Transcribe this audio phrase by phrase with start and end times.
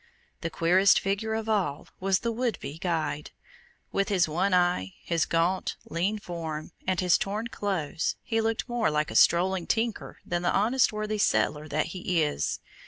[0.41, 3.29] The queerest figure of all was the would be guide.
[3.91, 8.89] With his one eye, his gaunt, lean form, and his torn clothes, he looked more
[8.89, 12.59] like a strolling tinker than the honest worthy settler that he is.